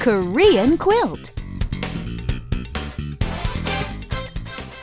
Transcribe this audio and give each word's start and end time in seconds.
Korean 0.00 0.78
quilt. 0.78 1.39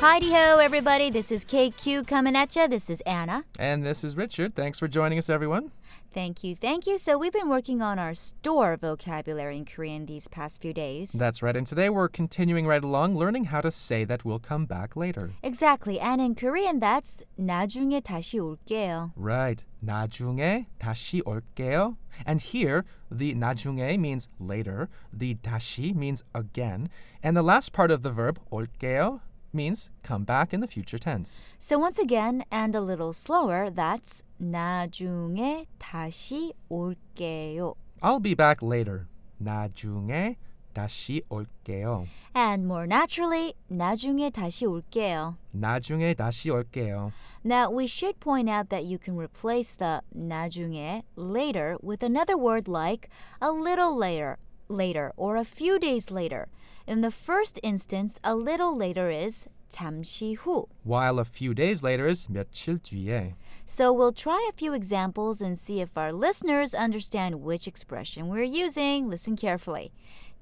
Heidi 0.06 0.33
ho, 0.33 0.59
everybody. 0.59 1.11
This 1.11 1.30
is 1.30 1.45
KQ 1.45 2.06
coming 2.06 2.37
at 2.37 2.56
you. 2.56 2.67
This 2.69 2.90
is 2.90 3.01
Anna. 3.03 3.45
And 3.59 3.85
this 3.85 4.03
is 4.03 4.17
Richard. 4.17 4.54
Thanks 4.54 4.79
for 4.79 4.88
joining 4.88 5.19
us, 5.19 5.30
everyone. 5.30 5.71
Thank 6.12 6.45
you, 6.45 6.54
thank 6.54 6.87
you. 6.87 6.99
So, 6.99 7.17
we've 7.17 7.33
been 7.33 7.49
working 7.49 7.81
on 7.81 7.99
our 7.99 8.13
store 8.13 8.76
vocabulary 8.76 9.56
in 9.56 9.65
Korean 9.65 10.04
these 10.04 10.29
past 10.29 10.60
few 10.60 10.74
days. 10.74 11.13
That's 11.13 11.42
right. 11.42 11.56
And 11.56 11.67
today 11.67 11.88
we're 11.88 12.08
continuing 12.08 12.67
right 12.67 12.85
along, 12.85 13.17
learning 13.17 13.44
how 13.44 13.63
to 13.63 13.71
say 13.71 14.04
that 14.04 14.22
we'll 14.24 14.38
come 14.38 14.67
back 14.67 14.94
later. 14.94 15.31
Exactly. 15.42 15.99
And 15.99 16.20
in 16.20 16.34
Korean, 16.34 16.80
that's 16.80 17.23
나중에 17.38 18.02
다시 18.02 18.38
올게요. 18.38 19.12
Right. 19.16 19.65
나중에 19.83 20.66
다시 20.79 21.23
올게요. 21.23 21.97
And 22.27 22.42
here, 22.42 22.84
the 23.11 23.34
나중에 23.34 23.98
means 23.98 24.29
later, 24.39 24.91
the 25.12 25.37
다시 25.37 25.95
means 25.95 26.23
again, 26.34 26.91
and 27.23 27.34
the 27.34 27.43
last 27.43 27.73
part 27.73 27.91
of 27.91 28.02
the 28.02 28.11
verb 28.11 28.39
올게요 28.52 29.21
means 29.57 29.91
come 30.02 30.25
back 30.25 30.52
in 30.52 30.61
the 30.61 30.66
future 30.66 30.98
tense. 30.98 31.43
So, 31.59 31.79
once 31.79 31.98
again, 31.98 32.45
and 32.51 32.75
a 32.75 32.80
little 32.80 33.12
slower, 33.12 33.69
that's 33.69 34.23
나중에 34.41 35.66
다시 35.79 36.52
올게요. 36.71 37.75
I'll 38.02 38.21
be 38.21 38.34
back 38.34 38.62
later. 38.62 39.07
나중에 39.39 40.37
다시 40.73 41.23
올게요. 41.29 42.07
And 42.34 42.65
more 42.65 42.87
naturally, 42.87 43.55
나중에 43.69 44.30
다시 44.30 44.65
올게요. 44.66 45.37
나중에 45.52 46.15
다시 46.15 46.51
올게요. 46.51 47.12
Now, 47.45 47.71
we 47.71 47.87
should 47.87 48.21
point 48.21 48.48
out 48.48 48.71
that 48.71 48.84
you 48.84 48.98
can 48.98 49.16
replace 49.16 49.75
the 49.75 50.01
나중에 50.16 51.02
later 51.16 51.77
with 51.83 52.02
another 52.02 52.37
word 52.39 52.69
like 52.69 53.11
a 53.41 53.51
little 53.51 53.97
later, 53.97 54.39
later 54.69 55.13
or 55.16 55.37
a 55.37 55.45
few 55.45 55.79
days 55.79 56.10
later. 56.10 56.49
In 56.87 57.01
the 57.01 57.10
first 57.10 57.59
instance, 57.63 58.18
a 58.24 58.35
little 58.35 58.77
later 58.77 59.10
is 59.10 59.49
잠시 59.68 60.37
후. 60.37 60.66
While 60.85 61.18
a 61.18 61.24
few 61.24 61.55
days 61.55 61.82
later 61.82 62.07
is 62.07 62.27
며칠 62.29 62.79
뒤에. 62.79 63.35
So 63.65 63.93
we'll 63.93 64.12
try 64.12 64.46
a 64.48 64.52
few 64.52 64.74
examples 64.74 65.41
and 65.41 65.56
see 65.56 65.80
if 65.80 65.96
our 65.96 66.12
listeners 66.12 66.74
understand 66.74 67.42
which 67.42 67.66
expression 67.66 68.28
we're 68.28 68.42
using. 68.42 69.08
Listen 69.08 69.36
carefully. 69.36 69.92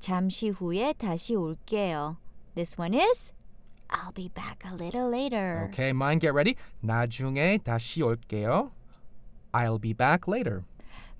잠시 0.00 0.50
후에 0.50 0.94
다시 0.94 1.36
올게요. 1.36 2.16
This 2.54 2.78
one 2.78 2.94
is 2.94 3.32
I'll 3.90 4.12
be 4.12 4.28
back 4.28 4.64
a 4.64 4.74
little 4.74 5.08
later. 5.10 5.68
Okay, 5.72 5.92
mine 5.92 6.18
get 6.18 6.32
ready. 6.32 6.56
나중에 6.82 7.58
다시 7.58 8.02
올게요. 8.02 8.70
I'll 9.52 9.78
be 9.80 9.92
back 9.92 10.26
later. 10.26 10.64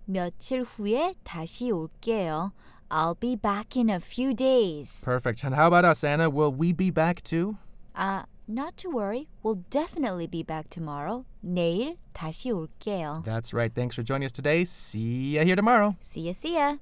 며칠 0.07 0.63
후에 0.63 1.15
다시 1.23 1.71
올게요. 1.71 2.53
I'll 2.91 3.15
be 3.15 3.37
back 3.37 3.77
in 3.77 3.89
a 3.89 4.01
few 4.01 4.35
days. 4.35 5.03
Perfect. 5.05 5.45
And 5.45 5.55
how 5.55 5.69
about 5.69 5.85
us, 5.85 6.03
Anna? 6.03 6.29
Will 6.29 6.53
we 6.53 6.73
be 6.73 6.91
back 6.91 7.23
too? 7.23 7.57
Uh, 7.95 8.25
not 8.49 8.77
to 8.79 8.91
worry. 8.91 9.29
We'll 9.43 9.63
definitely 9.71 10.27
be 10.27 10.43
back 10.43 10.69
tomorrow. 10.71 11.25
내일 11.45 11.97
다시 12.13 12.51
올게요. 12.51 13.23
That's 13.25 13.55
right. 13.55 13.73
Thanks 13.73 13.95
for 13.95 14.03
joining 14.03 14.27
us 14.27 14.33
today. 14.33 14.65
See 14.65 15.37
ya 15.37 15.45
here 15.45 15.57
tomorrow. 15.57 15.97
See 16.01 16.23
ya, 16.23 16.33
see 16.33 16.55
ya. 16.55 16.77